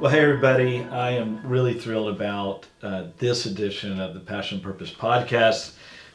[0.00, 0.84] Well, hey, everybody.
[0.84, 5.72] I am really thrilled about uh, this edition of the Passion Purpose podcast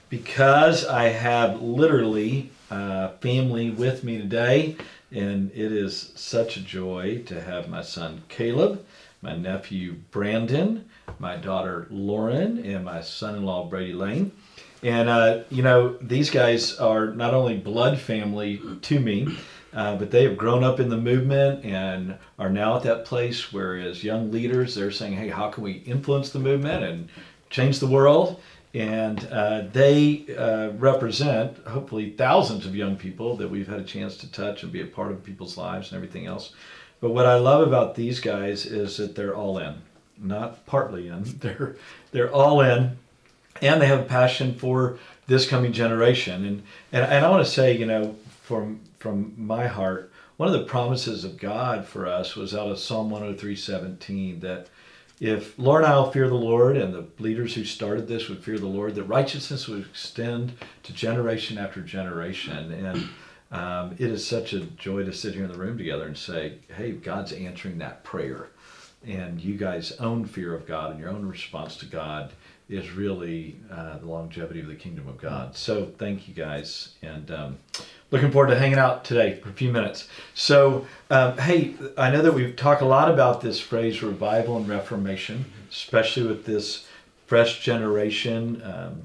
[0.07, 4.77] because I have literally uh, family with me today,
[5.11, 8.85] and it is such a joy to have my son Caleb,
[9.21, 14.31] my nephew Brandon, my daughter Lauren, and my son in law Brady Lane.
[14.81, 19.37] And, uh, you know, these guys are not only blood family to me,
[19.73, 23.51] uh, but they have grown up in the movement and are now at that place
[23.51, 27.09] where, as young leaders, they're saying, hey, how can we influence the movement and
[27.49, 28.39] change the world?
[28.75, 34.17] And uh, they uh, represent, hopefully, thousands of young people that we've had a chance
[34.17, 36.53] to touch and be a part of people's lives and everything else.
[36.99, 39.81] But what I love about these guys is that they're all in,
[40.17, 41.23] not partly in.
[41.39, 41.75] They're
[42.11, 42.97] they're all in,
[43.61, 46.45] and they have a passion for this coming generation.
[46.45, 50.57] And and, and I want to say, you know, from from my heart, one of
[50.57, 54.67] the promises of God for us was out of Psalm 103 17 that
[55.19, 58.57] if Lord I will fear the Lord and the leaders who started this would fear
[58.57, 62.71] the Lord, that righteousness would extend to generation after generation.
[62.71, 63.09] And
[63.51, 66.59] um, it is such a joy to sit here in the room together and say,
[66.77, 68.47] hey, God's answering that prayer.
[69.05, 72.31] And you guys' own fear of God and your own response to God
[72.73, 75.55] is really uh, the longevity of the kingdom of God.
[75.55, 76.95] So thank you guys.
[77.03, 77.57] And um,
[78.09, 80.07] looking forward to hanging out today for a few minutes.
[80.33, 84.67] So, um, hey, I know that we've talked a lot about this phrase revival and
[84.67, 86.87] reformation, especially with this
[87.27, 89.01] fresh generation um,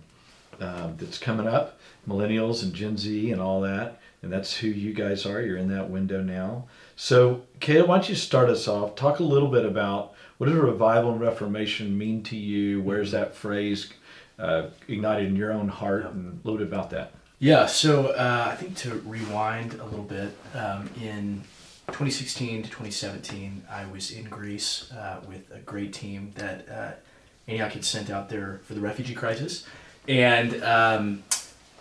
[0.60, 4.00] uh, that's coming up, millennials and Gen Z and all that.
[4.22, 5.43] And that's who you guys are.
[5.43, 6.64] You're in that window now.
[6.97, 8.97] So, Caleb, why don't you start us off?
[8.97, 12.81] Talk a little bit about what does revival and reformation mean to you?
[12.81, 13.93] Where's that phrase
[14.38, 16.06] uh, ignited in your own heart?
[16.06, 17.12] And a little bit about that.
[17.41, 21.43] Yeah, so uh, I think to rewind a little bit, um, in
[21.88, 26.91] 2016 to 2017, I was in Greece uh, with a great team that uh,
[27.47, 29.66] Antioch had sent out there for the refugee crisis.
[30.09, 31.22] And um,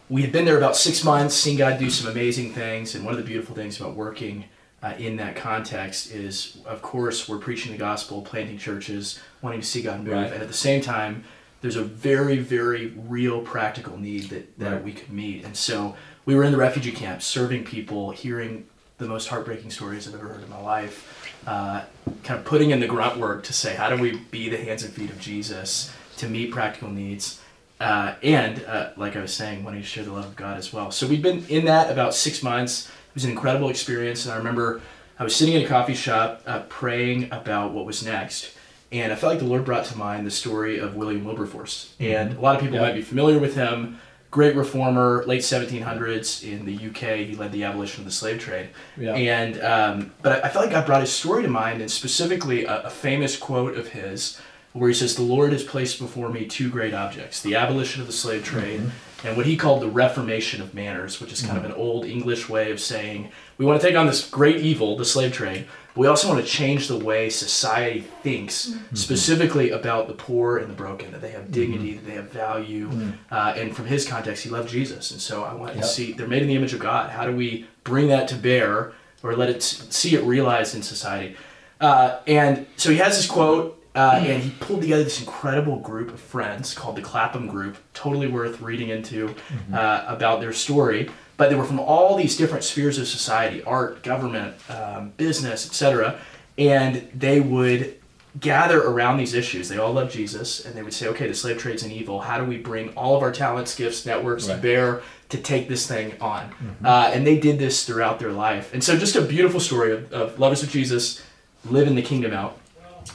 [0.09, 2.95] we had been there about six months, seen God do some amazing things.
[2.95, 4.45] And one of the beautiful things about working
[4.83, 9.65] uh, in that context is, of course, we're preaching the gospel, planting churches, wanting to
[9.65, 10.13] see God move.
[10.13, 10.31] Right.
[10.31, 11.23] And at the same time,
[11.61, 14.83] there's a very, very real practical need that, that right.
[14.83, 15.43] we could meet.
[15.43, 15.95] And so
[16.25, 18.67] we were in the refugee camp serving people, hearing
[18.99, 21.83] the most heartbreaking stories I've ever heard in my life, uh,
[22.23, 24.83] kind of putting in the grunt work to say, how do we be the hands
[24.83, 27.41] and feet of Jesus to meet practical needs?
[27.79, 30.73] Uh, and, uh, like I was saying, wanting to share the love of God as
[30.73, 30.89] well.
[30.89, 32.91] So we've been in that about six months.
[33.17, 34.25] It was an incredible experience.
[34.25, 34.81] And I remember
[35.19, 38.57] I was sitting in a coffee shop uh, praying about what was next
[38.91, 41.93] and I felt like the Lord brought to mind the story of William Wilberforce.
[41.99, 42.13] Mm-hmm.
[42.13, 42.83] And a lot of people yeah.
[42.83, 43.99] might be familiar with him.
[44.29, 47.27] Great reformer, late 1700s in the UK.
[47.27, 48.69] He led the abolition of the slave trade.
[48.97, 49.13] Yeah.
[49.15, 52.83] And um, but I felt like God brought his story to mind, and specifically a,
[52.83, 54.39] a famous quote of his,
[54.73, 58.07] where he says, "The Lord has placed before me two great objects: the abolition of
[58.07, 61.57] the slave trade." Mm-hmm and what he called the reformation of manners, which is kind
[61.57, 61.65] mm-hmm.
[61.65, 64.95] of an old English way of saying we want to take on this great evil,
[64.97, 68.95] the slave trade, but we also want to change the way society thinks, mm-hmm.
[68.95, 72.05] specifically about the poor and the broken, that they have dignity, mm-hmm.
[72.05, 72.89] that they have value.
[72.89, 73.11] Mm-hmm.
[73.31, 75.11] Uh, and from his context, he loved Jesus.
[75.11, 75.83] And so I want yep.
[75.83, 77.09] to see, they're made in the image of God.
[77.09, 81.35] How do we bring that to bear or let it see it realized in society?
[81.81, 86.13] Uh, and so he has this quote uh, and he pulled together this incredible group
[86.13, 89.73] of friends called the Clapham Group, totally worth reading into mm-hmm.
[89.73, 91.09] uh, about their story.
[91.35, 96.19] But they were from all these different spheres of society art, government, um, business, etc.
[96.59, 97.99] And they would
[98.39, 99.67] gather around these issues.
[99.67, 102.21] They all love Jesus, and they would say, okay, the slave trade's an evil.
[102.21, 104.57] How do we bring all of our talents, gifts, networks right.
[104.57, 106.49] to bear to take this thing on?
[106.49, 106.85] Mm-hmm.
[106.85, 108.73] Uh, and they did this throughout their life.
[108.75, 111.23] And so, just a beautiful story of, of lovers of Jesus
[111.65, 112.59] living the kingdom out.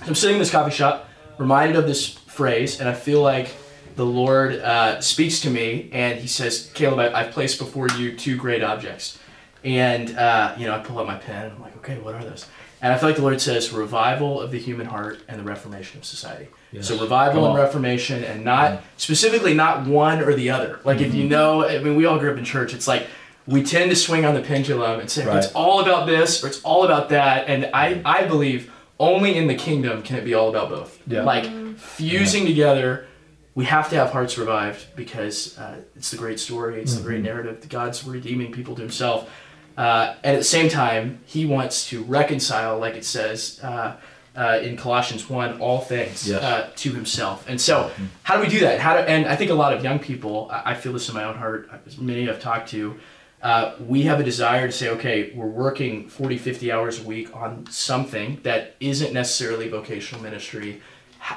[0.07, 1.09] I'm sitting in this coffee shop,
[1.39, 3.55] reminded of this phrase, and I feel like
[3.97, 8.17] the Lord uh, speaks to me, and He says, "Caleb, I, have placed before you
[8.17, 9.19] two great objects."
[9.65, 12.25] And uh, you know, I pull out my pen, and I'm like, "Okay, what are
[12.25, 12.47] those?"
[12.81, 15.99] And I feel like the Lord says, "Revival of the human heart and the reformation
[15.99, 16.89] of society." Yes.
[16.89, 18.85] So revival and reformation, and not mm-hmm.
[18.97, 20.81] specifically not one or the other.
[20.85, 21.07] Like mm-hmm.
[21.07, 21.31] if you mm-hmm.
[21.31, 22.75] know, I mean, we all grew up in church.
[22.75, 23.07] It's like
[23.47, 25.37] we tend to swing on the pendulum and say right.
[25.37, 27.49] it's all about this or it's all about that.
[27.49, 28.73] And I, I believe
[29.03, 30.99] only in the kingdom can it be all about both.
[31.07, 31.25] Yeah.
[31.25, 31.45] Like
[31.77, 33.07] fusing together.
[33.55, 36.81] We have to have hearts revived because uh, it's the great story.
[36.81, 37.61] It's the great narrative.
[37.61, 39.29] that God's redeeming people to Himself,
[39.77, 43.97] uh, and at the same time, He wants to reconcile, like it says uh,
[44.35, 46.43] uh, in Colossians one, all things Yes.
[46.43, 47.45] uh, to Himself.
[47.47, 47.91] And so,
[48.23, 48.81] how do we do that?
[48.81, 51.15] How do, and I think a lot of young people, I I feel this in
[51.15, 51.69] my own heart.
[51.87, 52.95] As many I've talked to,
[53.43, 57.35] uh, we have a desire to say, okay, we're working 40, 50 hours a week
[57.35, 60.81] on something that isn't necessarily vocational ministry.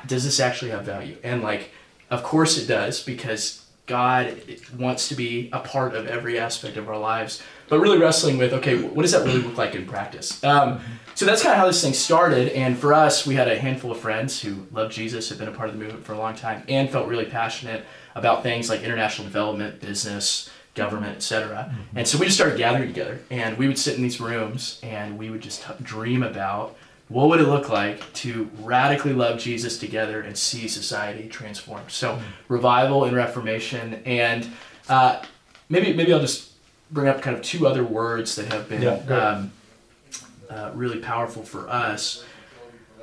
[0.06, 1.18] Does this actually have value?
[1.24, 1.72] And like,
[2.12, 4.36] of course it does, because God
[4.78, 7.42] wants to be a part of every aspect of our lives.
[7.70, 10.44] But really wrestling with, okay, what does that really look like in practice?
[10.44, 10.82] Um,
[11.16, 12.50] so that's kind of how this thing started.
[12.50, 15.52] And for us, we had a handful of friends who loved Jesus, had been a
[15.52, 18.84] part of the movement for a long time, and felt really passionate about things like
[18.84, 21.74] international development, business, government, etc.
[21.96, 25.18] And so we just started gathering together, and we would sit in these rooms, and
[25.18, 26.76] we would just t- dream about
[27.08, 31.92] what would it look like to radically love Jesus together and see society transformed.
[31.92, 34.48] So revival and reformation, and
[34.90, 35.24] uh,
[35.70, 36.52] maybe maybe I'll just
[36.92, 39.52] bring up kind of two other words that have been Yeah, um,
[40.50, 42.24] uh, really powerful for us.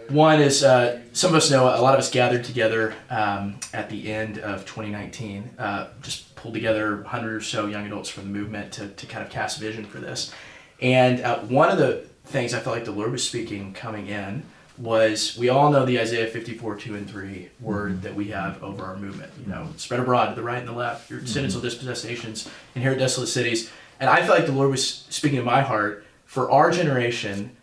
[0.08, 3.88] One is uh, some of us know a lot of us gathered together um, at
[3.88, 8.30] the end of 2019, uh, just pulled together 100 or so young adults from the
[8.30, 10.32] movement to, to kind of cast vision for this.
[10.80, 14.42] And uh, one of the things I felt like the Lord was speaking coming in
[14.78, 18.84] was we all know the Isaiah 54, 2 and 3 word that we have over
[18.84, 19.32] our movement.
[19.40, 22.48] You know, spread abroad to the right and the left, your descendants will dispossess nations,
[22.74, 23.70] inherit desolate cities.
[24.00, 27.56] And I felt like the Lord was speaking to my heart for our generation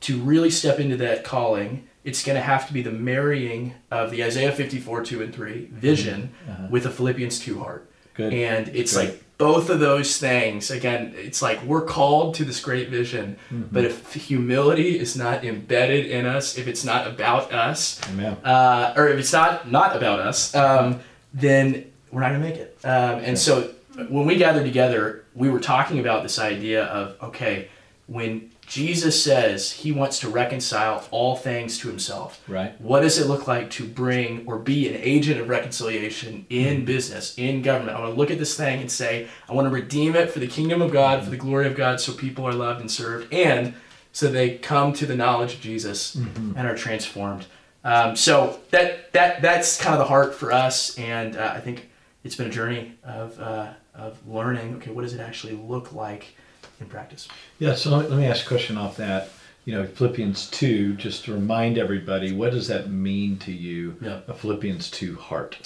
[0.00, 4.10] to really step into that calling, it's going to have to be the marrying of
[4.10, 6.32] the Isaiah 54, 2 and 3 vision
[6.70, 7.90] with a Philippians 2 heart.
[8.14, 8.32] Good.
[8.32, 9.10] And it's Great.
[9.10, 13.84] like both of those things, again, it's like we're called to this great vision, but
[13.84, 18.00] if humility is not embedded in us, if it's not about us,
[18.44, 21.00] uh, or if it's not not about us, um,
[21.34, 22.78] then we're not gonna make it.
[22.84, 23.74] Um, and so
[24.08, 27.68] when we gathered together, we were talking about this idea of okay,
[28.06, 32.78] when Jesus says he wants to reconcile all things to himself, Right.
[32.80, 37.34] what does it look like to bring or be an agent of reconciliation in business,
[37.38, 37.96] in government?
[37.96, 40.40] I want to look at this thing and say, I want to redeem it for
[40.40, 43.32] the kingdom of God, for the glory of God, so people are loved and served,
[43.32, 43.74] and
[44.12, 47.46] so they come to the knowledge of Jesus and are transformed.
[47.84, 51.88] Um, so that that that's kind of the heart for us, and uh, I think
[52.24, 54.74] it's been a journey of uh, of learning.
[54.76, 56.34] Okay, what does it actually look like
[56.80, 57.28] in practice?
[57.58, 59.30] Yeah, so let, let me ask a question off that.
[59.64, 63.96] You know, Philippians 2, just to remind everybody, what does that mean to you?
[64.00, 64.20] Yeah.
[64.28, 65.58] A Philippians 2 heart.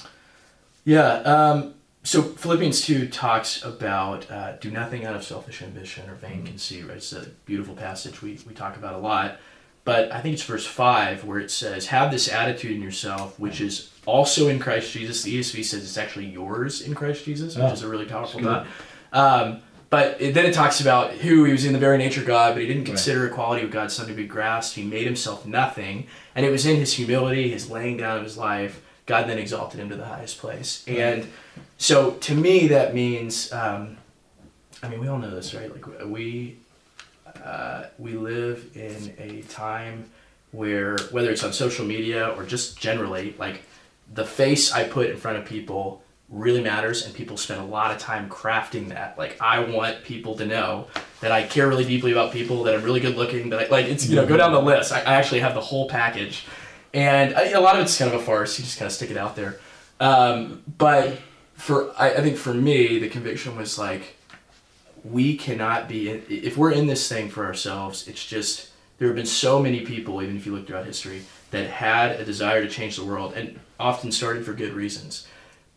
[0.84, 1.16] Yeah.
[1.20, 6.46] Um, so Philippians 2 talks about uh, do nothing out of selfish ambition or vain
[6.46, 6.96] conceit, right?
[6.96, 9.38] It's a beautiful passage we, we talk about a lot.
[9.84, 13.60] But I think it's verse 5 where it says, Have this attitude in yourself, which
[13.60, 15.22] is also in Christ Jesus.
[15.22, 18.40] The ESV says it's actually yours in Christ Jesus, which Oh, is a really powerful
[18.40, 18.66] thought.
[19.12, 19.60] Um,
[19.90, 22.54] but it, then it talks about who he was in the very nature of God,
[22.54, 22.88] but he didn't Right.
[22.94, 24.76] consider equality with God something to be grasped.
[24.76, 26.06] He made himself nothing.
[26.34, 29.80] And it was in his humility, his laying down of his life, God then exalted
[29.80, 30.84] him to the highest place.
[30.86, 31.26] And
[31.76, 33.96] so to me, that means, um,
[34.82, 35.70] I mean, we all know this, right?
[35.72, 36.56] Like we,
[37.44, 40.08] uh, we live in a time
[40.52, 43.62] where, whether it's on social media or just generally, like
[44.14, 47.90] the face I put in front of people really matters, and people spend a lot
[47.90, 49.18] of time crafting that.
[49.18, 50.86] Like I want people to know
[51.20, 53.86] that I care really deeply about people, that I'm really good looking, that I, like
[53.86, 54.92] it's you know go down the list.
[54.92, 56.46] I, I actually have the whole package,
[56.94, 58.58] and I, a lot of it's kind of a farce.
[58.58, 59.60] You just kind of stick it out there.
[59.98, 61.18] Um, but
[61.54, 64.16] for I, I think for me, the conviction was like
[65.04, 69.16] we cannot be in, if we're in this thing for ourselves it's just there have
[69.16, 72.68] been so many people even if you look throughout history that had a desire to
[72.68, 75.26] change the world and often started for good reasons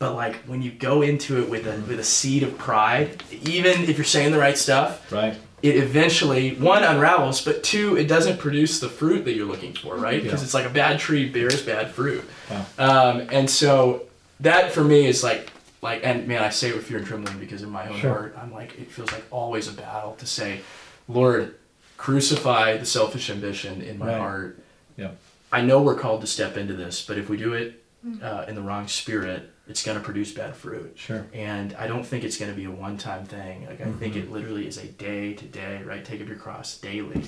[0.04, 3.84] but like when you go into it with a with a seed of pride even
[3.90, 5.36] if you're saying the right stuff Right?
[5.62, 9.96] it eventually one unravels but two it doesn't produce the fruit that you're looking for
[9.96, 10.46] right because Yeah.
[10.46, 12.66] it's like a bad tree bears bad fruit Wow.
[12.78, 14.04] um, and so
[14.42, 15.50] that for me is like
[15.82, 18.10] like and man I say it with fear and trembling because in my own Sure.
[18.12, 20.60] heart I'm like it feels like always a battle to say
[21.08, 21.56] Lord
[21.98, 24.18] crucify the selfish ambition in my Right.
[24.18, 24.60] heart
[24.98, 25.12] Yeah.
[25.52, 27.83] I know we're called to step into this but if we do it
[28.22, 31.26] uh, in the wrong spirit it's going to produce bad fruit Sure.
[31.34, 33.66] and I don't think it's going to be a one-time thing.
[33.66, 36.04] Like I think it literally is a day to day, right?
[36.04, 37.24] Take up your cross daily,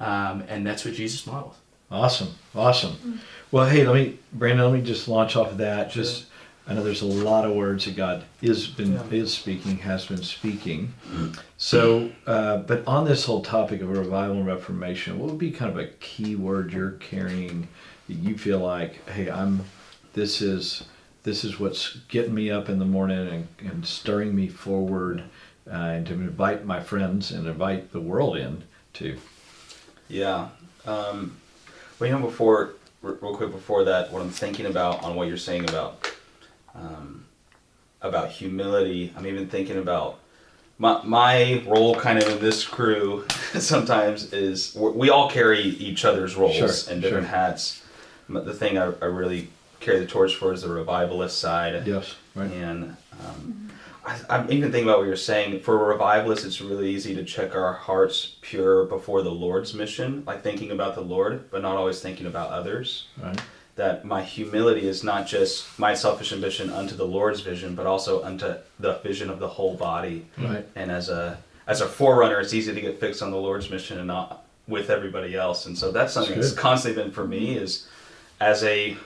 [0.00, 1.56] um, and that's what Jesus modeled.
[1.90, 2.28] Awesome.
[2.54, 3.20] Awesome.
[3.50, 5.90] Well, hey, let me, Brandon, let me just launch off of that.
[5.90, 6.26] Just,
[6.66, 9.02] I know there's a lot of words that God is been Yeah.
[9.10, 10.92] is speaking, has been speaking.
[11.56, 15.70] So, uh, but on this whole topic of revival and reformation, what would be kind
[15.70, 17.68] of a key word you're carrying
[18.08, 19.64] that you feel like, hey, I'm
[20.14, 20.84] this is
[21.22, 25.22] this is what's getting me up in the morning and, and stirring me forward,
[25.70, 29.16] uh, and to invite my friends and invite the world in too.
[30.08, 30.48] Yeah.
[30.86, 31.36] Um,
[31.98, 35.38] well, you know, before, real quick before that, what I'm thinking about on what you're
[35.38, 36.10] saying about,
[36.74, 37.24] um,
[38.02, 40.18] about humility, I'm even thinking about
[40.78, 43.24] my, my role kind of in this crew
[43.58, 47.34] sometimes is we're- all carry each other's roles Sure, and different sure.
[47.36, 47.82] hats.
[48.28, 49.48] The thing I, I really
[49.84, 51.86] carry the torch for is the revivalist side.
[51.86, 52.50] Yes, right.
[52.50, 53.70] And um,
[54.04, 55.60] I, I'm even thinking about what you're saying.
[55.60, 60.42] For revivalists, it's really easy to check our hearts pure before the Lord's mission, like
[60.42, 63.06] thinking about the Lord, but not always thinking about others.
[63.22, 63.40] Right.
[63.76, 68.22] That my humility is not just my selfish ambition unto the Lord's vision, but also
[68.22, 70.26] unto the vision of the whole body.
[70.38, 70.66] Right.
[70.76, 73.98] And as a as a forerunner, it's easy to get fixed on the Lord's mission
[73.98, 75.66] and not with everybody else.
[75.66, 77.88] And so that's something That's that's constantly been for me is
[78.40, 78.96] as a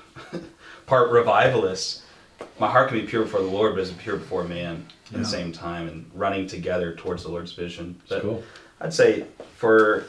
[0.87, 2.03] part revivalist,
[2.59, 5.19] my heart can be pure before the Lord, but it's pure before man at Yeah.
[5.19, 8.01] the same time and running together towards the Lord's vision.
[8.09, 8.43] But cool.
[8.81, 9.25] I'd say
[9.57, 10.07] for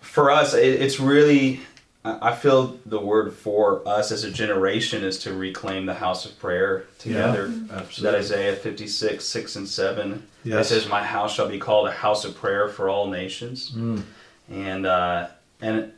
[0.00, 1.60] for us, it, it's really
[2.02, 6.38] I feel the word for us as a generation is to reclaim the house of
[6.38, 7.52] prayer together.
[7.70, 8.02] Absolutely.
[8.02, 10.26] That Isaiah 56, 6 and 7.
[10.42, 10.70] Yes.
[10.70, 13.72] It says, My house shall be called a house of prayer for all nations.
[13.72, 14.02] Mm.
[14.50, 15.28] And, uh,
[15.60, 15.92] and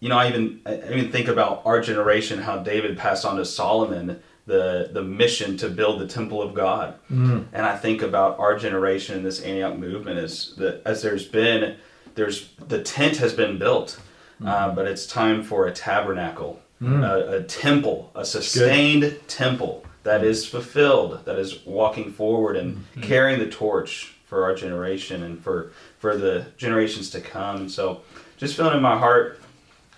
[0.00, 3.44] you know, I even, I even think about our generation, how David passed on to
[3.44, 6.94] Solomon the, the mission to build the temple of God.
[7.10, 7.46] Mm.
[7.52, 11.76] And I think about our generation and this Antioch movement is that as there's been,
[12.14, 14.00] there's the tent has been built,
[14.40, 14.48] mm.
[14.48, 17.04] uh, but it's time for a tabernacle, mm.
[17.04, 20.24] a, a temple, a sustained temple that mm.
[20.24, 25.72] is fulfilled, that is walking forward and carrying the torch for our generation and for
[25.98, 27.68] for the generations to come.
[27.68, 28.00] So,
[28.38, 29.40] just feeling in my heart,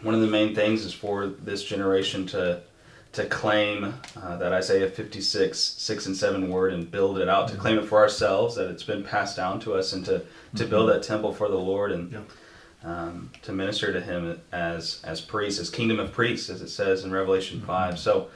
[0.02, 2.62] one of the main things is for this generation to
[3.12, 3.92] to claim
[4.22, 7.84] uh, that Isaiah 56, 6 and 7 word and build it out, to claim it
[7.84, 10.22] for ourselves, that it's been passed down to us, and to,
[10.54, 12.20] to build that temple for the Lord and Yeah.
[12.84, 17.02] um, to minister to Him as, as priests, as kingdom of priests, as it says
[17.02, 17.98] in Revelation 5.
[17.98, 18.28] So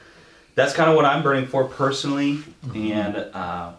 [0.55, 2.39] that's kind of what I'm burning for personally.
[2.73, 3.71] And, uh,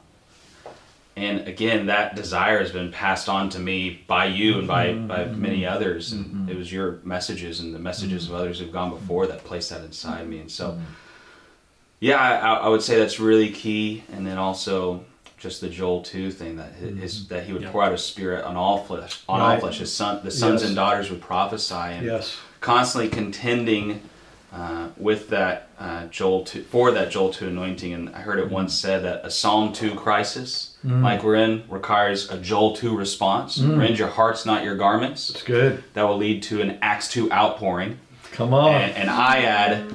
[1.16, 5.06] and again, that desire has been passed on to me by you and by, mm-hmm.
[5.06, 5.75] by many mm-hmm.
[5.75, 6.12] others.
[6.12, 9.70] And it was your messages and the messages of others who've gone before that placed
[9.70, 10.40] that inside me.
[10.40, 10.78] And so,
[12.00, 14.04] yeah, I, I would say that's really key.
[14.12, 15.06] And then also
[15.38, 17.70] just the Joel 2 thing that his, that he would Yeah.
[17.70, 19.78] pour out his spirit on all flesh, on all flesh.
[19.78, 20.68] His son, the sons Yes.
[20.68, 22.37] and daughters would prophesy and Yes.
[22.61, 24.02] constantly contending
[24.53, 27.93] uh, with that uh, Joel 2, for that Joel 2 anointing.
[27.93, 32.31] And I heard it once said that a Psalm 2 crisis, like we're in, requires
[32.31, 33.59] a Joel 2 response.
[33.59, 35.31] Rend your hearts, not your garments.
[35.31, 35.83] It's good.
[35.95, 37.99] That will lead to an Acts 2 outpouring.
[38.33, 38.73] Come on.
[38.75, 39.93] And, and I add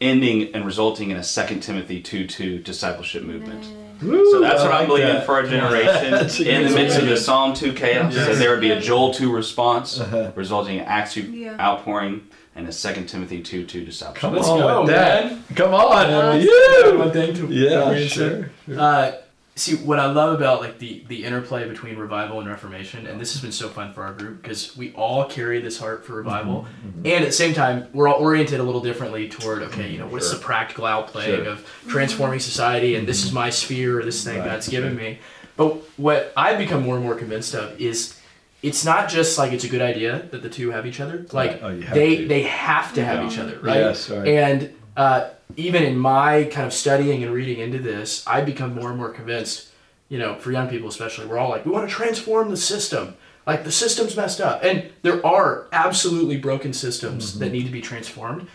[0.00, 3.66] ending and resulting in a Second Timothy 2 2 discipleship movement.
[4.02, 5.26] Woo, So that's I what I'm like believing that.
[5.26, 6.46] for our generation.
[6.46, 8.26] In the midst of the Psalm 2 chaos, Yes.
[8.28, 10.32] that there would be a Joel 2 response, Uh-huh.
[10.34, 11.56] resulting in Acts 2 Yeah.
[11.60, 14.20] outpouring and a 2 Timothy 2 2 discipleship.
[14.20, 15.24] Come Let's on go, with that.
[15.32, 15.44] man.
[15.54, 16.06] Come on.
[16.12, 16.40] Awesome.
[16.40, 16.98] you.
[16.98, 18.50] One thing to Yeah, to sure.
[18.66, 18.80] sure.
[18.80, 19.12] Uh,
[19.56, 23.32] see what I love about like the the interplay between revival and reformation, and this
[23.34, 26.66] has been so fun for our group because we all carry this heart for revival,
[26.86, 29.98] Mm-hmm, and at the same time we're all oriented a little differently toward okay, you
[29.98, 31.48] know, what's the practical outplaying Sure.
[31.48, 35.18] of transforming society, and this is my sphere, or this thing Right, God's given me.
[35.56, 38.18] But what I've become more and more convinced of is.
[38.68, 41.26] It's not just like it's a good idea that the two have each other.
[41.32, 42.28] Like Oh, have they to.
[42.28, 43.28] they have to have Yeah.
[43.30, 43.76] each other, right?
[43.76, 44.26] Yes, right.
[44.26, 48.88] And uh, even in my kind of studying and reading into this, I become more
[48.88, 49.68] and more convinced,
[50.08, 53.16] you know, for young people especially, we're all like, we want to transform the system.
[53.46, 54.64] Like the system's messed up.
[54.64, 57.40] And there are absolutely broken systems Mm-hmm.
[57.40, 58.46] that need to be transformed.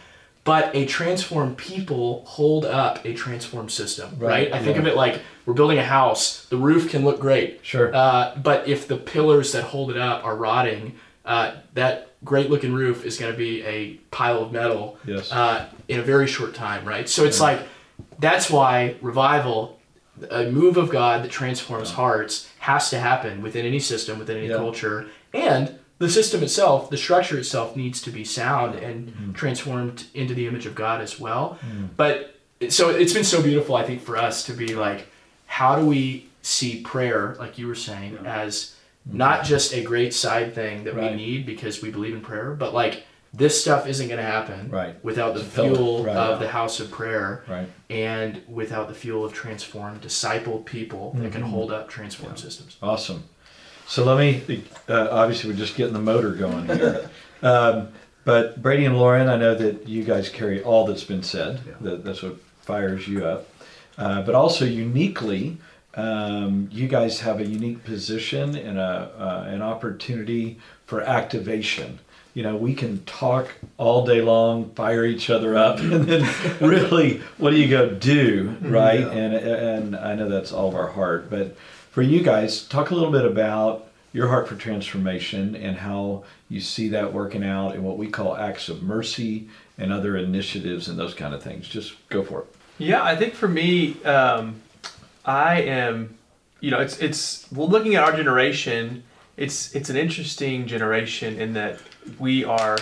[0.46, 4.50] But a transformed people hold up a transformed system, right?
[4.50, 6.46] Right, I think of it like we're building a house.
[6.46, 7.90] The roof can look great, Sure.
[7.92, 10.94] uh, but if the pillars that hold it up are rotting,
[11.26, 15.32] uh, that great looking roof is going to be a pile of metal Yes.
[15.32, 17.10] uh, in a very short time, right?
[17.10, 17.62] So it's like
[18.20, 19.80] that's why revival,
[20.30, 24.50] a move of God that transforms hearts, has to happen within any system, within any
[24.50, 24.58] Yeah.
[24.58, 30.36] culture, and the system itself, the structure itself, needs to be sound and transformed into
[30.36, 31.58] the image of God as well.
[31.98, 32.36] But
[32.70, 35.08] so it's been so beautiful, I think, for us to be like,
[35.50, 38.76] how do we see prayer, like you were saying, as
[39.12, 41.12] not just a great side thing that Right.
[41.12, 43.04] we need because we believe in prayer, but like
[43.34, 44.96] this stuff isn't going to happen Right.
[45.04, 45.76] without the It's a pillar.
[45.76, 46.16] fuel Right.
[46.16, 47.44] of the house of prayer
[47.90, 51.32] and without the fuel of transformed, discipled people that Mm-hmm.
[51.32, 52.78] can hold up transformed systems.
[52.82, 53.24] Awesome.
[53.88, 57.10] So let me, uh, obviously, we're just getting the motor going here.
[57.44, 57.88] um,
[58.26, 61.62] But Brady and Lauren, I know that you guys carry all that's been said.
[61.66, 61.74] Yeah.
[61.82, 63.48] That, that's what fires you up.
[64.00, 65.58] Uh, but also uniquely,
[65.96, 72.00] um, you guys have a unique position and a, uh, an opportunity for activation.
[72.34, 76.26] You know, we can talk all day long, fire each other up, and then
[76.62, 79.02] really, what do you go do, right?
[79.02, 79.12] Yeah.
[79.12, 81.58] And and I know that's all of our heart, but
[81.92, 86.62] for you guys, talk a little bit about your heart for transformation and how you
[86.62, 90.98] see that working out in what we call acts of mercy and other initiatives and
[90.98, 91.68] those kind of things.
[91.68, 92.56] Just go for it.
[92.80, 94.62] Yeah, I think for me, um,
[95.26, 96.18] I am,
[96.62, 99.04] you know, it's it's well, looking at our generation,
[99.36, 101.82] it's it's an interesting generation in that
[102.20, 102.80] we are,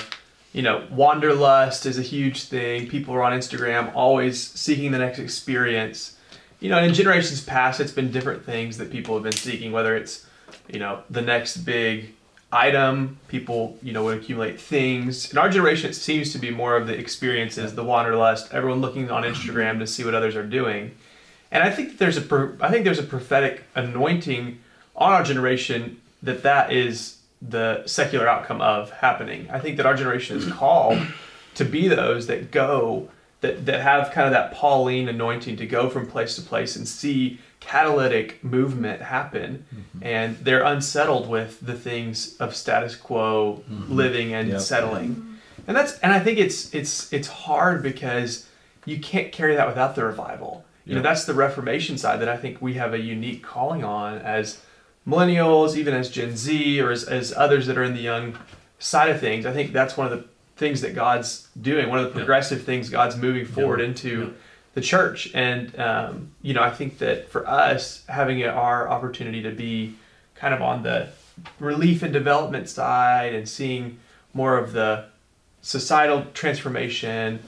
[0.54, 2.88] you know, wanderlust is a huge thing.
[2.88, 6.16] People are on Instagram always seeking the next experience.
[6.60, 9.96] You know, in generations past, it's been different things that people have been seeking, whether
[9.96, 10.28] it's,
[10.68, 12.14] you know, the next big
[12.52, 13.20] item.
[13.28, 15.32] People, you know, would accumulate things.
[15.32, 18.54] In our generation, it seems to be more of the experiences, the wanderlust.
[18.54, 20.96] Everyone looking on Instagram to see what others are doing,
[21.52, 24.60] and I think that there's a I think there's a prophetic anointing
[24.96, 29.48] on our generation that that is the secular outcome of happening.
[29.52, 31.00] I think that our generation is called
[31.56, 33.10] to be those that go
[33.42, 36.88] that that have kind of that Pauline anointing to go from place to place and
[36.88, 40.04] see catalytic movement happen mm-hmm.
[40.04, 43.92] and they're unsettled with the things of status quo mm-hmm.
[43.94, 44.62] living and Yep.
[44.62, 45.16] settling.
[45.16, 45.34] Mm-hmm.
[45.68, 48.48] And that's and i think it's it's it's hard because
[48.86, 50.64] you can't carry that without the revival.
[50.86, 54.20] You know that's the reformation side that i think we have a unique calling on
[54.20, 54.62] as
[55.06, 58.38] millennials even as gen z or as, as others that are in the young
[58.80, 59.46] side of things.
[59.46, 62.90] I think that's one of the things that god's doing one of the progressive things
[62.90, 64.30] god's moving forward into Yeah.
[64.78, 65.32] The church.
[65.34, 69.96] And um, you know i think that for us having our opportunity to be
[70.36, 71.10] kind of on the
[71.60, 74.00] relief and development side and seeing
[74.34, 75.06] more of the
[75.62, 77.40] societal transformation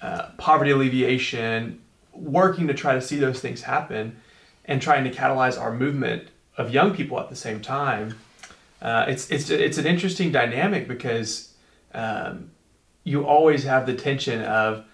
[0.00, 1.80] uh, poverty alleviation
[2.12, 4.16] working to try to see those things happen
[4.66, 8.14] and trying to catalyze our movement of young people at the same time
[8.80, 11.52] uh, it's, it's, it's an interesting dynamic because
[11.94, 12.50] um,
[13.02, 14.84] you always have the tension of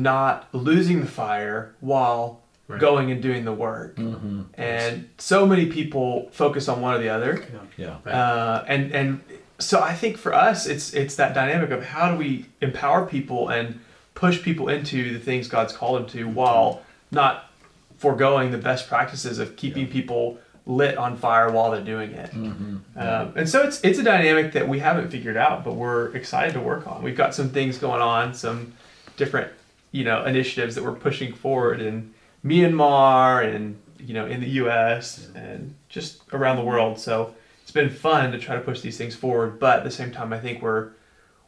[0.00, 2.80] not losing the fire while Right.
[2.80, 3.94] going and doing the work.
[3.94, 4.42] Mm-hmm.
[4.54, 7.44] And so many people focus on one or the other.
[7.76, 7.98] Yeah.
[8.04, 8.12] Right.
[8.12, 9.20] Uh, and and
[9.60, 13.50] so I think for us, it's it's that dynamic of how do we empower people
[13.50, 13.78] and
[14.16, 16.82] push people into the things God's called them to, while
[17.12, 17.50] not
[17.98, 22.32] foregoing the best practices of keeping people lit on fire while they're doing it.
[22.32, 22.98] Mm-hmm.
[22.98, 26.54] Um, and so it's it's a dynamic that we haven't figured out, but we're excited
[26.54, 27.04] to work on.
[27.04, 28.72] We've got some things going on, some
[29.16, 29.52] different
[29.96, 32.12] you know initiatives that we're pushing forward in
[32.44, 35.28] Myanmar and you know in the U.S.
[35.34, 36.98] and just around the world.
[37.00, 40.12] So it's been fun to try to push these things forward, but at the same
[40.12, 40.90] time, I think we're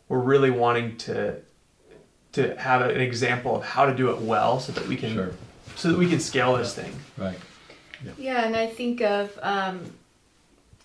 [0.09, 1.37] we're really wanting to
[2.33, 5.31] to have an example of how to do it well, so that we can Sure.
[5.77, 6.93] so that we can scale this thing.
[7.19, 7.39] Right.
[8.17, 9.81] Yeah, and I think of um,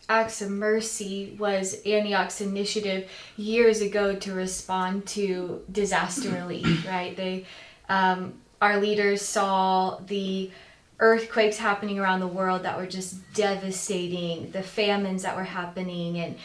[0.09, 7.15] Acts of Mercy was Antioch's initiative years ago to respond to disaster relief, right?
[7.15, 7.45] They,
[7.89, 10.51] um, our leaders saw the
[10.99, 16.37] earthquakes happening around the world that were just devastating, the famines that were happening, and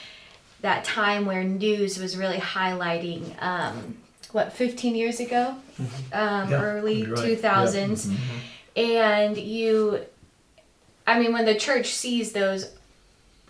[0.63, 3.99] that time where news was really highlighting, um,
[4.33, 5.55] what, 15 years ago?
[6.13, 7.25] Um, Yeah, early right.
[7.25, 7.37] Yeah.
[7.37, 8.17] 2000s.
[8.77, 10.05] And you
[11.09, 12.71] I mean, when the church sees those,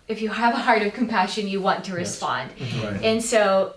[0.09, 2.51] if you have a heart of compassion, you want to respond.
[2.83, 3.03] Right.
[3.03, 3.75] And so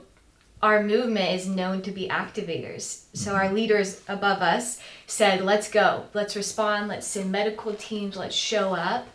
[0.63, 3.05] our movement is known to be activators.
[3.13, 8.35] So our leaders above us said, let's go, let's respond, let's send medical teams, let's
[8.35, 9.07] show up.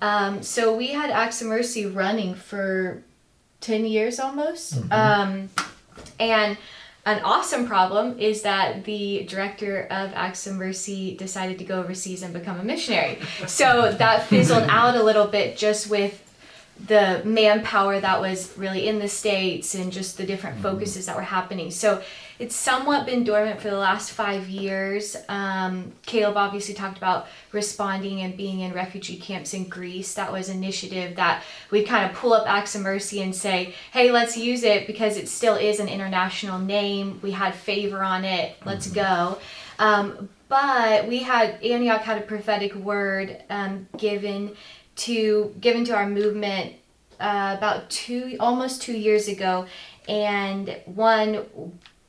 [0.00, 3.02] Um, so we had Acts of Mercy running for
[3.60, 4.78] 10 years almost.
[4.90, 5.50] Um,
[6.18, 6.56] and
[7.04, 12.22] an awesome problem is that the director of Acts of Mercy decided to go overseas
[12.22, 13.18] and become a missionary.
[13.46, 16.21] So that fizzled out a little bit just with
[16.86, 21.22] the manpower that was really in the States and just the different focuses that were
[21.22, 21.70] happening.
[21.70, 22.02] So
[22.38, 25.16] it's somewhat been dormant for the last five years.
[25.28, 30.14] Um, Caleb obviously talked about responding and being in refugee camps in Greece.
[30.14, 34.10] That was initiative that we kind of pull up Acts of Mercy and say, hey,
[34.10, 37.20] let's use it because it still is an international name.
[37.22, 38.56] We had favor on it.
[38.64, 39.38] Let's go.
[39.78, 44.54] Um, but we had Antioch had a prophetic word um, given
[45.02, 46.74] to given to our movement
[47.20, 49.66] uh, about two almost two years ago,
[50.08, 51.44] and one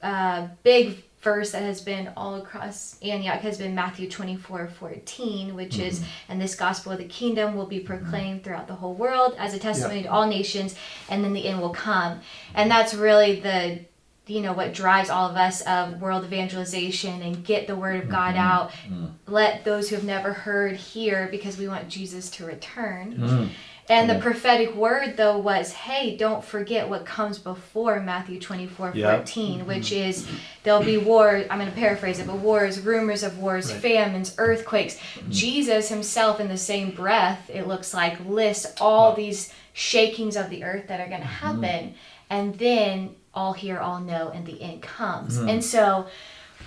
[0.02, 5.80] uh, big verse that has been all across Antioch has been Matthew 24 14, which
[5.80, 9.54] is, and this gospel of the kingdom will be proclaimed throughout the whole world as
[9.54, 10.76] a testimony to all nations,
[11.10, 12.20] and then the end will come.
[12.54, 13.80] And that's really the
[14.26, 18.10] you know what drives all of us of world evangelization and get the word of
[18.10, 18.38] God Mm-hmm.
[18.42, 18.72] out.
[18.72, 19.06] Mm-hmm.
[19.28, 23.18] Let those who have never heard hear because we want Jesus to return.
[23.18, 23.50] Mm.
[23.90, 24.24] And the mm-hmm.
[24.24, 29.18] prophetic word though was, hey, don't forget what comes before Matthew 24, Yeah.
[29.18, 30.26] 14, which is
[30.64, 33.82] there'll be war, I'm gonna paraphrase it, but wars, rumors of wars, Right.
[33.82, 34.98] famines, earthquakes.
[35.30, 40.64] Jesus himself in the same breath, it looks like, lists all these shakings of the
[40.64, 41.96] earth that are gonna happen.
[42.30, 45.38] And then all hear, all know, and the end comes.
[45.38, 45.50] Hmm.
[45.50, 46.08] And so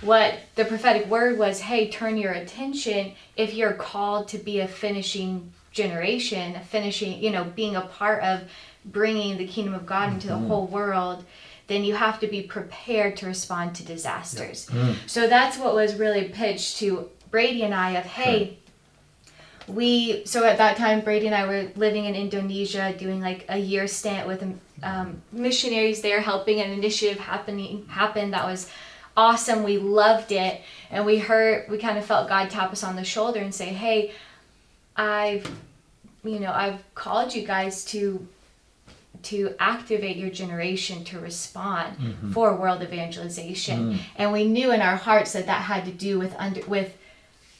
[0.01, 3.13] what the prophetic word was hey turn your attention.
[3.35, 8.23] If you're called to be a finishing generation a finishing you know being a part
[8.23, 8.41] of
[8.83, 10.47] bringing the kingdom of god into the hmm.
[10.47, 11.23] whole world
[11.67, 14.69] then you have to be prepared to respond to disasters.
[14.69, 14.93] Hmm.
[15.05, 18.57] So that's what was really pitched to brady and i of hey
[19.67, 23.57] we so at that time brady and i were living in indonesia doing like a
[23.57, 24.41] year stint with
[24.83, 28.69] um, missionaries there helping an initiative happening happen that was
[29.15, 29.63] awesome.
[29.63, 30.61] We loved it.
[30.91, 33.65] And we heard we kind of felt god tap us on the shoulder and say
[33.65, 34.13] hey
[34.95, 35.49] i've
[36.23, 38.27] you know i've called you guys to
[39.23, 41.97] to activate your generation to respond
[42.33, 43.99] for world evangelization.
[44.15, 46.95] And we knew in our hearts that that had to do with under with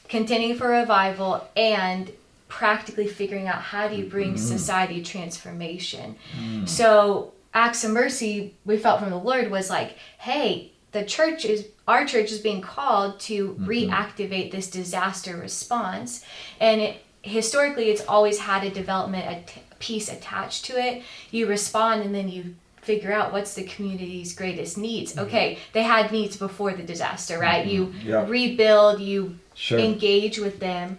[0.08, 2.12] contending for revival and
[2.48, 4.38] practically figuring out how do you bring mm-hmm.
[4.38, 6.16] society transformation.
[6.40, 6.68] Mm.
[6.68, 11.68] So acts of mercy we felt from the Lord was like, hey, the church is
[11.88, 13.66] our church is being called to mm-hmm.
[13.66, 16.24] reactivate this disaster response,
[16.60, 21.04] and it, historically it's always had a development at- piece attached to it.
[21.32, 25.12] You respond and then you figure out what's the community's greatest needs.
[25.12, 25.26] Mm-hmm.
[25.28, 27.66] Okay, they had needs before the disaster, right?
[27.66, 28.26] You Yeah.
[28.28, 29.80] rebuild, you Sure.
[29.80, 30.98] engage with them.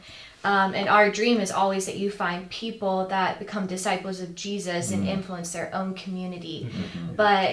[0.51, 4.83] Um, and our dream is always that you find people that become disciples of Jesus
[4.91, 5.01] Mm-hmm.
[5.01, 6.59] and influence their own community.
[7.25, 7.53] But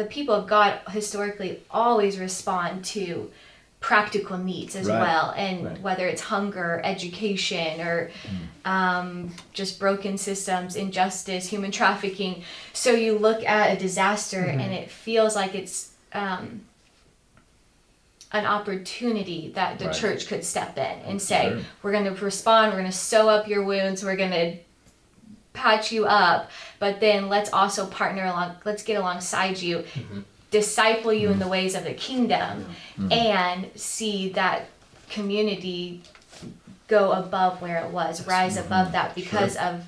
[0.00, 3.30] the people of God historically always respond to
[3.80, 5.00] practical needs as Right.
[5.06, 5.26] well.
[5.36, 5.76] And Right.
[5.76, 5.82] Mm.
[5.82, 8.10] whether it's hunger, education, or
[8.64, 9.08] um,
[9.52, 12.34] just broken systems, injustice, human trafficking.
[12.72, 14.60] So you look at a disaster Mm-hmm.
[14.62, 15.76] and it feels like it's.
[16.12, 16.62] Um,
[18.32, 19.94] an opportunity that the Right.
[19.94, 21.60] church could step in and say, Sure.
[21.82, 24.56] we're going to respond, we're going to sew up your wounds, we're going to
[25.54, 29.84] patch you up, but then let's also partner along, let's get alongside you,
[30.50, 32.66] disciple you in the ways of the kingdom,
[33.10, 34.68] and see that
[35.10, 36.02] community
[36.86, 39.84] go above where it was, rise above that because of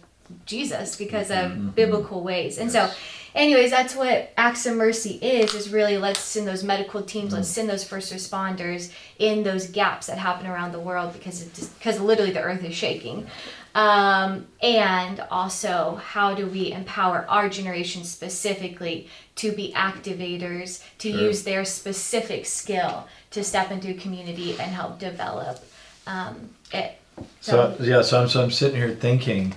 [0.47, 2.59] Jesus, because of biblical ways.
[2.59, 2.91] And so,
[3.35, 7.49] anyways, that's what Acts of Mercy is, is really let's send those medical teams, let's
[7.49, 12.01] send those first responders in those gaps that happen around the world because it's because
[12.01, 13.27] literally the earth is shaking.
[13.75, 21.21] Um, and also, how do we empower our generation specifically to be activators, to Sure.
[21.21, 25.65] use their specific skill to step into a community and help develop
[26.07, 26.99] um, it?
[27.41, 29.55] So yeah, so I'm so I'm sitting here thinking,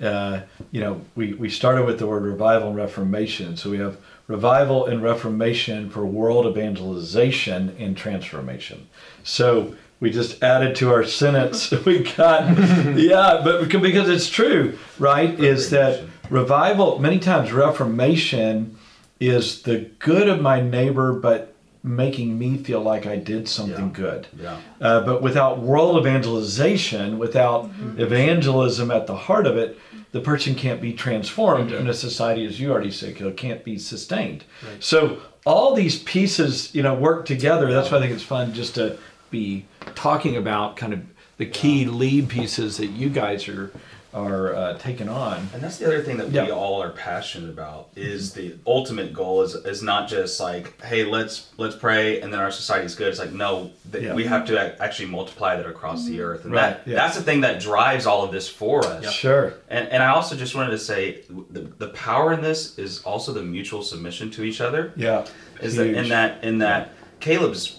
[0.00, 3.56] uh, you know, we we started with the word revival and reformation.
[3.56, 8.88] So we have revival and reformation for world evangelization and transformation.
[9.22, 11.70] So we just added to our sentence.
[11.86, 12.56] We got
[12.96, 15.38] yeah, but because, because it's true, right?
[15.38, 16.98] Is that revival?
[16.98, 18.76] Many times reformation
[19.20, 21.55] is the good of my neighbor, but
[21.90, 24.00] making me feel like I did something Yeah.
[24.02, 24.26] good.
[24.42, 24.56] Yeah.
[24.80, 29.78] Uh, but without world evangelization, without evangelism at the heart of it,
[30.12, 33.78] the person can't be transformed, and a society, as you already said, Kil, can't be
[33.78, 34.44] sustained.
[34.66, 34.82] Right.
[34.82, 37.70] So all these pieces, you know, work together.
[37.72, 38.98] That's why I think it's fun just to
[39.30, 41.00] be talking about kind of
[41.38, 43.70] the key lead pieces that you guys are
[44.16, 45.46] are uh, taking on.
[45.52, 49.42] And that's the other thing that we all are passionate about is the ultimate goal
[49.42, 53.08] is is not just like hey let's let's pray and then our society's good.
[53.08, 54.14] It's like no that Yeah.
[54.14, 56.96] we have to actually multiply that across the earth and Right, that yeah.
[56.96, 59.12] that's the thing that drives all of this for us.
[59.12, 59.52] Sure.
[59.68, 63.32] And, and I also just wanted to say the, the power in this is also
[63.34, 64.92] the mutual submission to each other.
[64.96, 65.26] Yeah.
[65.60, 67.78] Is that in that in that Caleb's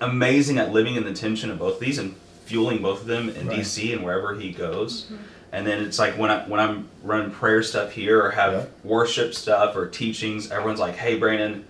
[0.00, 3.28] amazing at living in the tension of both of these and fueling both of them
[3.28, 3.60] in Right.
[3.60, 5.06] DC and wherever he goes.
[5.52, 8.64] And then it's like when I when I'm running prayer stuff here or have Yeah.
[8.84, 11.64] worship stuff or teachings, everyone's like, "Hey, Brandon,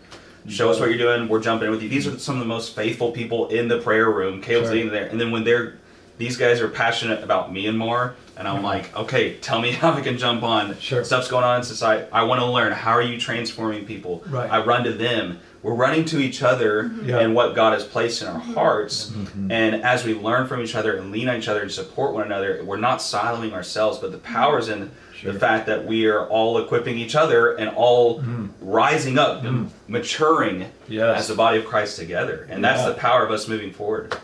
[0.49, 1.29] show us what you're doing.
[1.29, 3.79] We're jumping in with you." These are some of the most faithful people in the
[3.79, 4.41] prayer room.
[4.41, 4.75] Caleb's Sure.
[4.75, 5.75] leading there, and then when they're
[6.19, 8.65] these guys are passionate about Myanmar, and more, and I'm uh-huh.
[8.67, 10.79] like, okay, tell me how I can jump on.
[10.79, 11.05] Sure.
[11.05, 12.07] Stuff's going on in society.
[12.13, 12.73] I want to learn.
[12.73, 14.25] How are you transforming people?
[14.29, 14.51] Right.
[14.51, 15.41] I run to them.
[15.67, 17.19] We're running to each other Yeah.
[17.19, 19.11] and what God has placed in our hearts.
[19.11, 19.51] Mhm.
[19.51, 22.23] And as we learn from each other and lean on each other and support one
[22.23, 25.33] another, we're not siloing ourselves, but the power is in Sure.
[25.33, 28.51] the fact that we are all equipping each other and all Mhm.
[28.61, 31.19] rising up and maturing Yes.
[31.23, 32.47] as the body of Christ together.
[32.49, 32.91] And that's Yeah.
[32.91, 34.15] the power of us moving forward.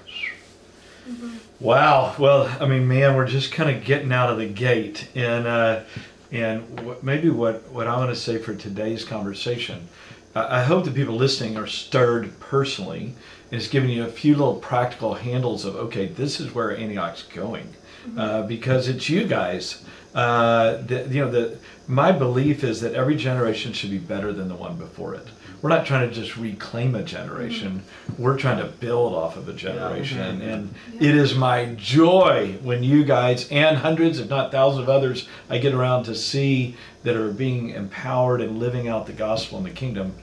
[1.58, 2.14] Wow.
[2.20, 5.80] Well, I mean, man, we're just kind of getting out of the gate, and uh,
[6.30, 9.88] and what, maybe what what I want to say for today's conversation,
[10.34, 13.14] I, hope the people listening are stirred personally,
[13.50, 17.24] and it's giving you a few little practical handles of okay, this is where Antioch's
[17.24, 17.74] going,
[18.16, 19.84] uh, because it's you guys.
[20.14, 24.48] Uh, the, you know, the my belief is that every generation should be better than
[24.48, 25.26] the one before it.
[25.62, 27.84] We're not trying to just reclaim a generation.
[28.18, 30.42] We're trying to build off of a generation.
[30.42, 35.28] And it is my joy when you guys and hundreds, if not thousands of others,
[35.48, 39.64] I get around to see that are being empowered and living out the gospel in
[39.64, 40.14] the kingdom.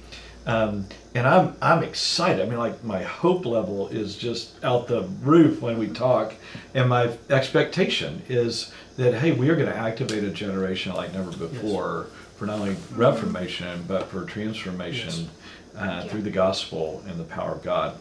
[0.45, 2.45] Um, and I'm I'm excited.
[2.45, 6.33] I mean, like my hope level is just out the roof when we talk,
[6.73, 11.31] and my expectation is that hey, we are going to activate a generation like never
[11.31, 12.07] before
[12.39, 15.29] for not only reformation but for transformation
[15.77, 17.97] uh, through the gospel and the power of God.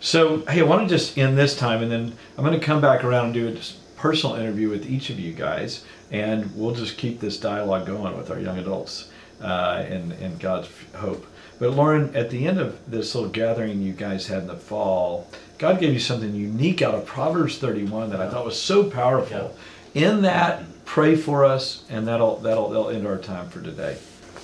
[0.00, 2.80] So hey, I want to just end this time, and then I'm going to come
[2.80, 6.98] back around and do a personal interview with each of you guys, and we'll just
[6.98, 9.08] keep this dialogue going with our young adults
[9.40, 11.24] uh, and and God's hope.
[11.58, 15.30] But Lauren, at the end of this little gathering you guys had in the fall,
[15.58, 19.56] God gave you something unique out of Proverbs 31 that I thought was so powerful.
[19.94, 23.98] In that, pray for us, and that'll that'll that'll end our time for today.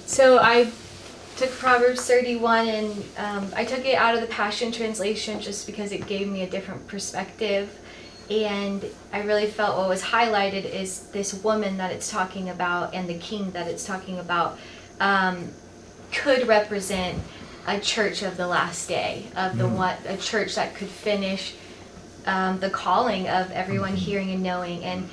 [0.05, 0.71] So I
[1.37, 5.91] took Proverbs 31 and um, I took it out of the Passion Translation just because
[5.91, 7.79] it gave me a different perspective.
[8.29, 13.09] And I really felt what was highlighted is this woman that it's talking about and
[13.09, 14.59] the king that it's talking about
[15.01, 15.49] um,
[16.13, 17.19] could represent
[17.67, 21.55] a church of the last day, of the one, a church that could finish
[22.27, 24.85] um, the calling of everyone hearing and knowing.
[24.85, 25.09] And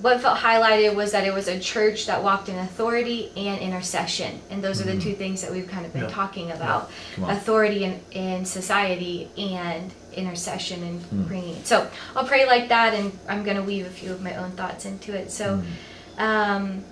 [0.00, 4.40] what felt highlighted was that it was a church that walked in authority and intercession
[4.50, 5.18] and those are the two mm-hmm.
[5.18, 6.08] things that we've kind of been Yeah.
[6.08, 7.30] talking about on.
[7.30, 11.28] authority in, in society and intercession and mm.
[11.28, 14.34] bringing so i'll pray like that and i'm going to weave a few of my
[14.36, 16.20] own thoughts into it so mm-hmm.
[16.22, 16.84] um,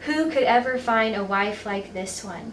[0.00, 2.52] who could ever find a wife like this one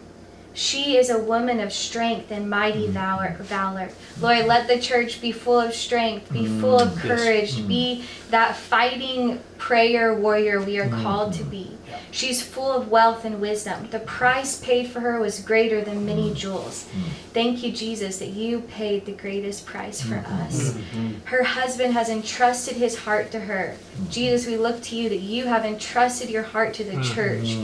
[0.56, 2.94] she is a woman of strength and mighty mm-hmm.
[2.94, 3.36] valor.
[3.42, 3.90] valor.
[4.22, 7.04] Lord, let the church be full of strength, be full of mm, yes.
[7.04, 8.30] courage, be mm.
[8.32, 11.04] that fighting prayer warrior we are mm-hmm.
[11.04, 11.78] called to be.
[12.12, 13.88] She's full of wealth and wisdom.
[13.92, 16.36] The price paid for her was greater than many mm-hmm.
[16.36, 16.86] jewels.
[16.86, 17.10] Mm-hmm.
[17.34, 20.78] Thank you, Jesus, that you paid the greatest price for us.
[21.26, 23.76] Her husband has entrusted his heart to her.
[24.10, 27.58] Jesus, we look to you that you have entrusted your heart to the church.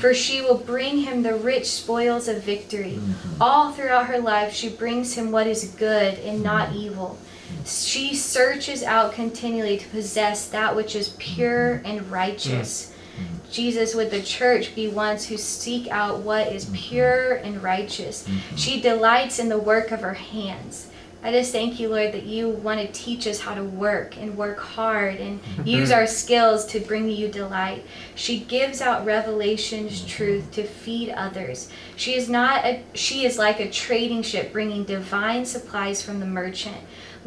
[0.00, 2.98] For she will bring him the rich spoils of victory.
[3.40, 7.18] All throughout her life, she brings him what is good and not evil.
[7.64, 12.94] She searches out continually to possess that which is pure and righteous.
[13.50, 18.28] Jesus, would the church be ones who seek out what is pure and righteous?
[18.56, 20.88] She delights in the work of her hands.
[21.20, 24.36] I just thank you, Lord, that you want to teach us how to work and
[24.36, 25.66] work hard and mm-hmm.
[25.66, 27.84] use our skills to bring you delight.
[28.14, 31.70] She gives out revelations, truth to feed others.
[31.96, 36.26] She is not a, she is like a trading ship bringing divine supplies from the
[36.26, 36.78] merchant.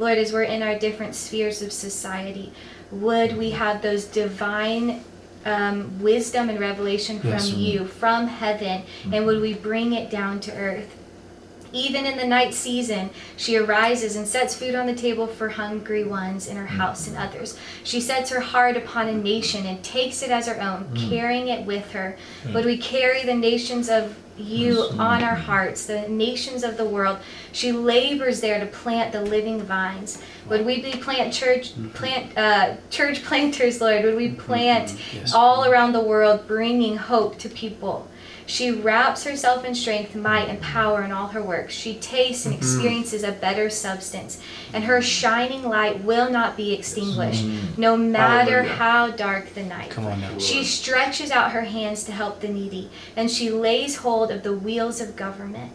[0.02, 2.52] Lord, as we're in our different spheres of society,
[2.90, 5.04] would we have those divine
[5.46, 7.52] um, wisdom and revelation from Yes.
[7.52, 8.82] you, from heaven,
[9.14, 10.98] and would we bring it down to earth?
[11.74, 16.04] Even in the night season, she arises and sets food on the table for hungry
[16.04, 16.78] ones in her mm.
[16.78, 17.58] house and others.
[17.84, 21.10] She sets her heart upon a nation and takes it as her own, mm.
[21.10, 22.18] carrying it with her.
[22.44, 22.54] Mm.
[22.54, 27.20] Would we carry the nations of you on our hearts, the nations of the world?
[27.52, 30.22] She labors there to plant the living vines.
[30.50, 31.90] Would we be plant church mm-hmm.
[31.90, 34.04] plant uh, church planters, Lord?
[34.04, 34.42] Would we mm-hmm.
[34.42, 35.34] plant Yes.
[35.34, 38.08] all around the world, bringing hope to people?
[38.46, 41.74] She wraps herself in strength, might, and power in all her works.
[41.74, 42.64] She tastes and mm-hmm.
[42.64, 44.42] experiences a better substance,
[44.74, 47.44] and her shining light will not be extinguished,
[47.78, 48.12] no mm-hmm.
[48.12, 48.76] matter Hallelujah.
[48.76, 49.90] how dark the night.
[49.92, 50.38] Come on now.
[50.38, 54.54] She stretches out her hands to help the needy, and she lays hold of the
[54.54, 55.74] wheels of government.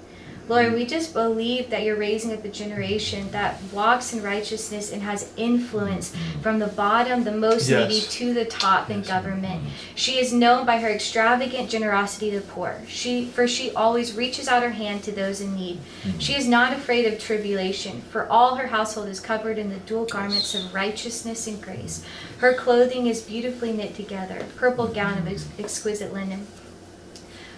[0.48, 0.74] Lord, mm.
[0.74, 5.30] we just believe that you're raising up a generation that walks in righteousness and has
[5.36, 6.18] influence mm.
[6.18, 6.42] Mm.
[6.42, 7.88] from the bottom, the most Yes.
[7.90, 9.62] needy, to the top in government.
[9.94, 12.80] She is known by her extravagant generosity to the poor.
[12.86, 15.78] She, for she always reaches out her hand to those in need.
[16.18, 20.04] She is not afraid of tribulation, for all her household is covered in the dual
[20.06, 22.04] garments of righteousness and grace.
[22.38, 26.46] Her clothing is beautifully knit together, purple gown of ex- exquisite linen.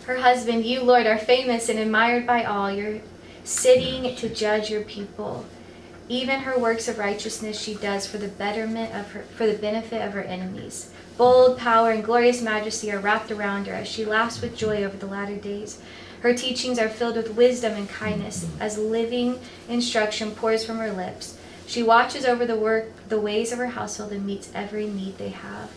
[0.09, 2.73] Her husband, you, Lord, are famous and admired by all.
[2.73, 3.01] You're
[3.44, 5.44] sitting to judge your people.
[6.09, 10.01] Even her works of righteousness she does for the betterment of her for the benefit
[10.01, 10.90] of her enemies.
[11.18, 14.97] Bold power and glorious majesty are wrapped around her as she laughs with joy over
[14.97, 15.79] the latter days.
[16.23, 21.38] Her teachings are filled with wisdom and kindness as living instruction pours from her lips.
[21.66, 25.29] She watches over the work the ways of her household and meets every need they
[25.29, 25.71] have.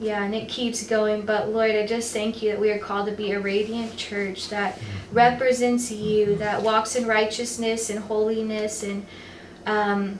[0.00, 1.22] Yeah, and it keeps going.
[1.26, 4.48] But Lord, I just thank you that we are called to be a radiant church
[4.48, 4.78] that
[5.12, 9.04] represents you, that walks in righteousness and holiness, and
[9.66, 10.18] um,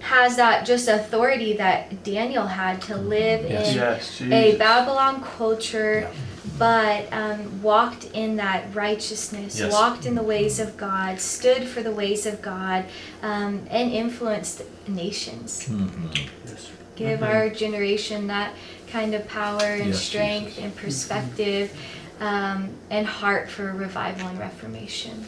[0.00, 4.20] has that just authority that Daniel had to live Yes.
[4.20, 6.08] in Yes, a Babylon culture,
[6.56, 9.72] but um, walked in that righteousness, Yes.
[9.72, 12.84] walked in the ways of God, stood for the ways of God,
[13.24, 15.64] um, and influenced nations.
[15.68, 16.16] Mhm.
[16.46, 16.68] Yes.
[16.94, 18.52] Give our generation that
[18.90, 20.64] kind of power and Yes, strength Jesus.
[20.64, 21.72] and perspective
[22.20, 25.24] um, and heart for revival and reformation.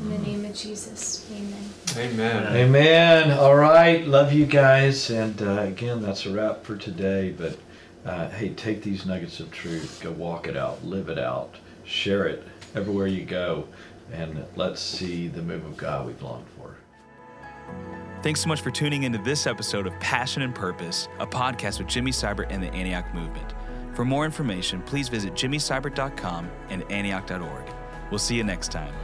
[0.00, 1.70] In the name of Jesus, amen.
[1.96, 2.56] Amen.
[2.56, 3.30] Amen.
[3.38, 4.06] All right.
[4.06, 5.08] Love you guys.
[5.10, 7.30] And uh, again, that's a wrap for today.
[7.30, 7.56] But
[8.04, 12.26] uh, hey, take these nuggets of truth, go walk it out, live it out, share
[12.26, 13.66] it everywhere you go,
[14.12, 16.76] and let's see the move of God we've longed for.
[18.24, 21.88] Thanks so much for tuning into this episode of Passion and Purpose, a podcast with
[21.88, 23.52] Jimmy Seibert and the Antioch Movement.
[23.92, 27.74] For more information, please visit jimmyseibert.com and antioch.org.
[28.10, 28.94] We'll see you next time.